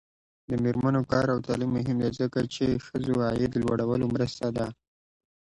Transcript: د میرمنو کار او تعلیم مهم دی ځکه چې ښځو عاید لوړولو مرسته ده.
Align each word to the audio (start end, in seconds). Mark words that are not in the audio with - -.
د 0.49 0.51
میرمنو 0.63 1.01
کار 1.11 1.25
او 1.33 1.39
تعلیم 1.47 1.71
مهم 1.77 1.97
دی 2.03 2.09
ځکه 2.19 2.39
چې 2.53 2.81
ښځو 2.85 3.13
عاید 3.27 3.53
لوړولو 3.63 4.05
مرسته 4.15 4.45
ده. 4.57 4.67